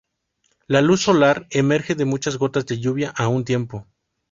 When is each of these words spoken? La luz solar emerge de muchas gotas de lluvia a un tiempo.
La 0.65 0.81
luz 0.81 1.03
solar 1.03 1.45
emerge 1.51 1.93
de 1.93 2.05
muchas 2.05 2.37
gotas 2.39 2.65
de 2.65 2.79
lluvia 2.79 3.11
a 3.11 3.27
un 3.27 3.45
tiempo. 3.45 3.85